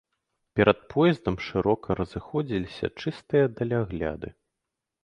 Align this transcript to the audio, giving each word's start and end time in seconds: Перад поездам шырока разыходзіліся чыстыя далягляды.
Перад 0.59 0.79
поездам 0.93 1.37
шырока 1.47 1.99
разыходзіліся 2.01 2.85
чыстыя 3.01 3.45
далягляды. 3.63 4.29